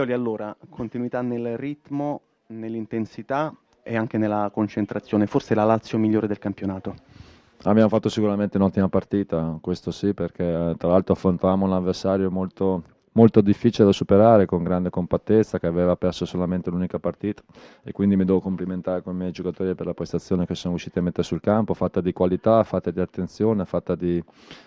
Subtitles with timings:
[0.00, 6.38] Pioli, allora, continuità nel ritmo, nell'intensità e anche nella concentrazione, forse la Lazio migliore del
[6.38, 6.94] campionato.
[7.64, 12.82] Abbiamo fatto sicuramente un'ottima partita, questo sì, perché eh, tra l'altro affrontavamo un avversario molto
[13.12, 17.42] molto difficile da superare con grande compattezza che aveva perso solamente l'unica partita.
[17.82, 20.98] E quindi mi devo complimentare con i miei giocatori per la prestazione che sono riusciti
[20.98, 24.22] a mettere sul campo fatta di qualità, fatta di attenzione, fatta di,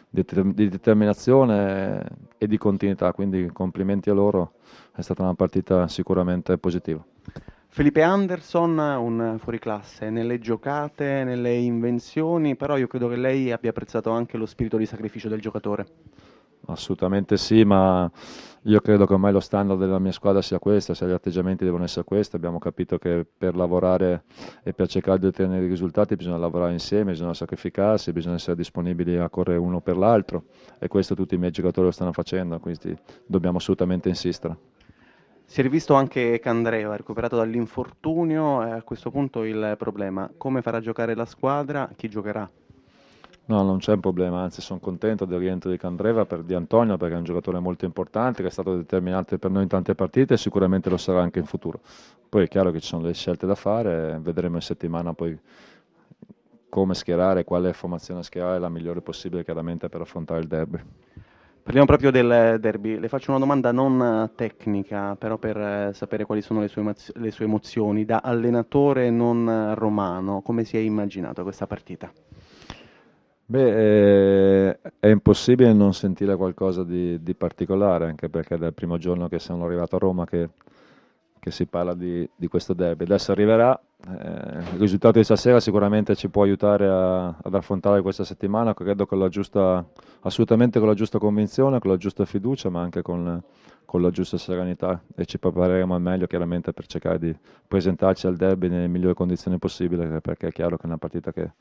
[0.09, 2.05] di, di determinazione
[2.37, 3.13] e di continuità.
[3.13, 4.53] Quindi complimenti a loro
[4.95, 7.03] è stata una partita sicuramente positiva
[7.73, 14.11] Felipe Anderson, un fuoriclasse nelle giocate, nelle invenzioni, però io credo che lei abbia apprezzato
[14.11, 15.87] anche lo spirito di sacrificio del giocatore.
[16.67, 18.07] Assolutamente sì, ma
[18.61, 21.83] io credo che ormai lo standard della mia squadra sia questo, se gli atteggiamenti devono
[21.83, 24.25] essere questi, abbiamo capito che per lavorare
[24.61, 29.17] e per cercare di ottenere i risultati bisogna lavorare insieme, bisogna sacrificarsi, bisogna essere disponibili
[29.17, 30.43] a correre uno per l'altro
[30.77, 34.72] e questo tutti i miei giocatori lo stanno facendo, quindi dobbiamo assolutamente insistere.
[35.53, 40.79] Si è rivisto anche Candreva, recuperato dall'infortunio, e a questo punto il problema, come farà
[40.79, 42.49] giocare la squadra, chi giocherà?
[43.45, 46.97] No, non c'è un problema, anzi sono contento del rientro di Candreva per Di Antonio
[46.97, 50.33] perché è un giocatore molto importante che è stato determinante per noi in tante partite
[50.33, 51.81] e sicuramente lo sarà anche in futuro.
[52.27, 55.37] Poi è chiaro che ci sono delle scelte da fare, vedremo in settimana poi
[56.67, 60.79] come schierare, quale formazione schierare la migliore possibile chiaramente per affrontare il derby.
[61.63, 66.41] Parliamo proprio del derby, le faccio una domanda non tecnica, però per eh, sapere quali
[66.41, 68.03] sono le sue, le sue emozioni.
[68.03, 72.11] Da allenatore non romano, come si è immaginato questa partita?
[73.45, 79.29] Beh, eh, è impossibile non sentire qualcosa di, di, particolare, anche perché dal primo giorno
[79.29, 80.49] che sono arrivato a Roma che,
[81.43, 83.03] che si parla di, di, questo derby.
[83.03, 84.11] Adesso arriverà, eh,
[84.75, 89.19] il risultato di stasera sicuramente ci può aiutare a, ad affrontare questa settimana, credo con
[89.19, 89.85] la giusta,
[90.21, 93.43] assolutamente con la giusta convinzione, con la giusta fiducia, ma anche con,
[93.83, 97.35] con la giusta serenità e ci prepareremo al meglio chiaramente per cercare di
[97.67, 101.51] presentarci al derby nelle migliori condizioni possibili, perché è chiaro che è una partita che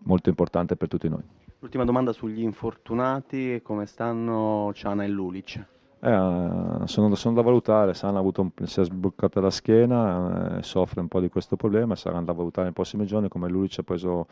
[0.00, 1.22] molto importante per tutti noi.
[1.60, 5.72] L'ultima domanda sugli infortunati, come stanno Ciana e Lulic?
[6.04, 11.08] Eh, sono, sono, da valutare, Sana un, si è sbloccata la schiena, eh, soffre un
[11.08, 14.26] po' di questo problema, saranno da valutare nei prossimi giorni, come Lulic ha, preso,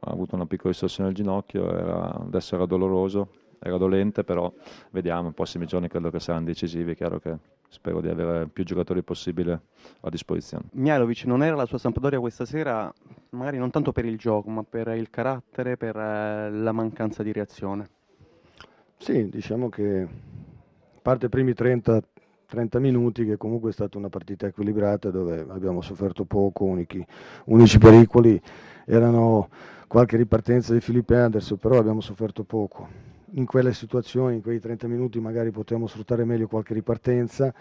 [0.00, 3.28] ha avuto una piccola distorsione al ginocchio, era, adesso era doloroso,
[3.60, 4.52] era dolente, però
[4.90, 7.36] vediamo, nei prossimi giorni credo che saranno decisivi, è chiaro che
[7.68, 9.60] spero di avere più giocatori possibile
[10.00, 10.64] a disposizione.
[10.72, 12.92] Mialovic non era la sua Sampdoria questa sera,
[13.30, 17.30] magari non tanto per il gioco, ma per il carattere, per eh, la mancanza di
[17.30, 17.88] reazione?
[18.96, 20.31] Sì, diciamo che
[21.02, 22.00] parte i primi 30,
[22.46, 27.04] 30 minuti, che comunque è stata una partita equilibrata dove abbiamo sofferto poco, unici,
[27.46, 28.40] unici pericoli.
[28.86, 29.48] Erano
[29.88, 32.88] qualche ripartenza di Filippe Anderson, però abbiamo sofferto poco.
[33.34, 37.52] In quelle situazioni, in quei 30 minuti magari potevamo sfruttare meglio qualche ripartenza.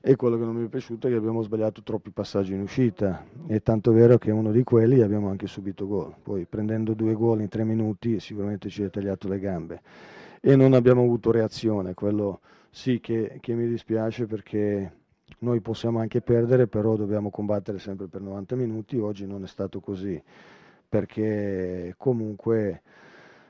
[0.00, 3.24] E quello che non mi è piaciuto è che abbiamo sbagliato troppi passaggi in uscita.
[3.46, 6.14] È tanto vero che uno di quelli abbiamo anche subito gol.
[6.22, 9.80] Poi prendendo due gol in tre minuti sicuramente ci è tagliato le gambe.
[10.40, 12.40] E non abbiamo avuto reazione quello
[12.78, 14.92] sì che, che mi dispiace perché
[15.40, 19.80] noi possiamo anche perdere però dobbiamo combattere sempre per 90 minuti oggi non è stato
[19.80, 20.22] così
[20.88, 22.82] perché comunque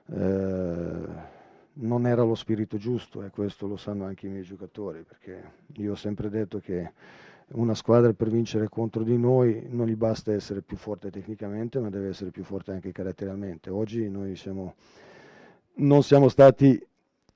[0.06, 1.06] eh,
[1.74, 5.42] non era lo spirito giusto e questo lo sanno anche i miei giocatori perché
[5.74, 6.92] io ho sempre detto che
[7.48, 11.90] una squadra per vincere contro di noi non gli basta essere più forte tecnicamente ma
[11.90, 13.68] deve essere più forte anche caratterialmente.
[13.68, 14.76] Oggi noi siamo,
[15.74, 16.82] non siamo stati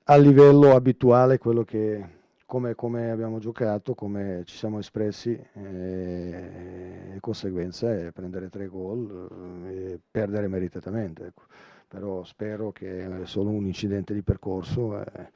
[0.05, 7.17] a livello abituale quello che come, come abbiamo giocato, come ci siamo espressi e, e
[7.19, 11.25] conseguenza è prendere tre gol eh, e perdere meritatamente.
[11.25, 11.43] Ecco
[11.93, 14.99] però spero che è solo un incidente di percorso.
[14.99, 15.29] Eh,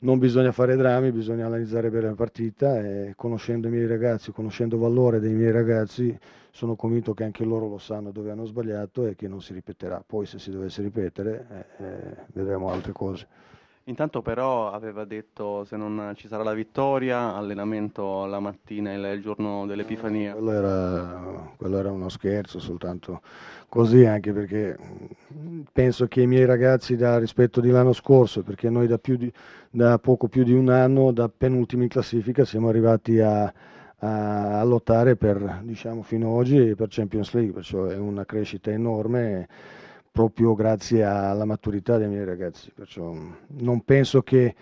[0.00, 4.76] non bisogna fare drammi, bisogna analizzare bene la partita e conoscendo i miei ragazzi, conoscendo
[4.76, 6.18] il valore dei miei ragazzi,
[6.50, 10.02] sono convinto che anche loro lo sanno dove hanno sbagliato e che non si ripeterà.
[10.04, 11.46] Poi se si dovesse ripetere
[11.78, 13.26] eh, eh, vedremo altre cose.
[13.86, 19.66] Intanto però aveva detto se non ci sarà la vittoria, allenamento la mattina il giorno
[19.66, 20.34] dell'Epifania.
[20.34, 23.22] Quello era, quello era uno scherzo, soltanto
[23.68, 24.78] così, anche perché
[25.34, 29.32] mm, penso che i miei ragazzi da rispetto di l'anno scorso, perché noi da, di,
[29.68, 33.52] da poco più di un anno, da penultimi in classifica, siamo arrivati a,
[33.98, 38.70] a, a lottare per, diciamo, fino ad oggi per Champions League, perciò è una crescita
[38.70, 39.48] enorme
[40.12, 42.70] proprio grazie alla maturità dei miei ragazzi.
[42.70, 43.12] Perciò
[43.46, 44.54] non penso che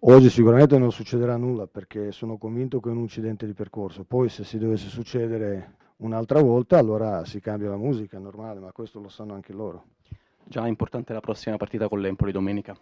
[0.00, 4.04] oggi sicuramente non succederà nulla perché sono convinto che è un incidente di percorso.
[4.04, 8.72] Poi se si dovesse succedere un'altra volta allora si cambia la musica, è normale, ma
[8.72, 9.84] questo lo sanno anche loro.
[10.44, 12.76] Già importante la prossima partita con l'Empoli domenica.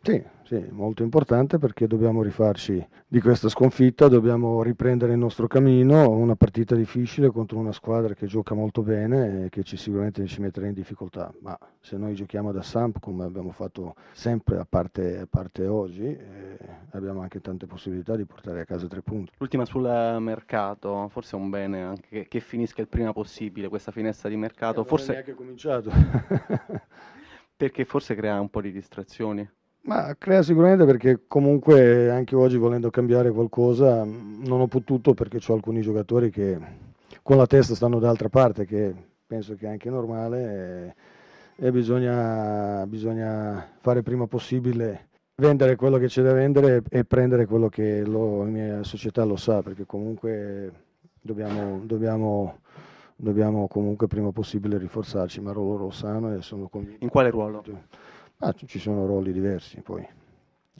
[0.00, 6.08] Sì, sì, molto importante perché dobbiamo rifarci di questa sconfitta, dobbiamo riprendere il nostro cammino,
[6.10, 10.40] una partita difficile contro una squadra che gioca molto bene e che ci, sicuramente ci
[10.40, 15.18] metterà in difficoltà, ma se noi giochiamo da Samp come abbiamo fatto sempre a parte,
[15.18, 16.58] a parte oggi, eh,
[16.92, 19.32] abbiamo anche tante possibilità di portare a casa tre punti.
[19.38, 19.82] L'ultima sul
[20.20, 24.36] mercato, forse è un bene anche che, che finisca il prima possibile questa finestra di
[24.36, 25.90] mercato, Eh, forse Non è neanche cominciato.
[27.56, 29.48] perché forse crea un po' di distrazioni.
[29.82, 35.54] Ma crea sicuramente perché comunque anche oggi volendo cambiare qualcosa non ho potuto perché ho
[35.54, 36.58] alcuni giocatori che
[37.22, 38.94] con la testa stanno dall'altra parte, che
[39.26, 40.94] penso che è anche normale
[41.56, 47.46] e, e bisogna, bisogna fare prima possibile vendere quello che c'è da vendere e prendere
[47.46, 50.72] quello che lo- la mia società lo sa, perché comunque
[51.20, 52.58] dobbiamo, dobbiamo,
[53.16, 57.04] dobbiamo comunque prima possibile rinforzarci, ma loro lo sanno e sono convinto.
[57.04, 57.62] In quale ruolo?
[58.40, 60.06] Ah, ci ci sono ruoli diversi poi.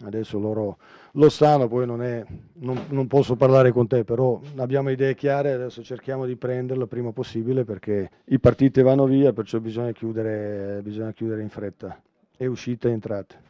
[0.04, 0.78] Adesso loro
[1.12, 2.24] lo sanno, poi non, è,
[2.60, 6.88] non, non posso parlare con te, però abbiamo idee chiare, adesso cerchiamo di prenderlo il
[6.88, 12.00] prima possibile perché i partiti vanno via, perciò bisogna chiudere, bisogna chiudere in fretta.
[12.36, 13.42] E uscite e entrate.